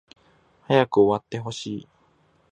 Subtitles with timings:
[0.67, 1.87] 早く終わってほしい